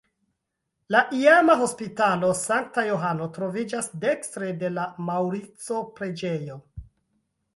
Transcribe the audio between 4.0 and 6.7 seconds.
dekstre de la Maŭrico-preĝejo.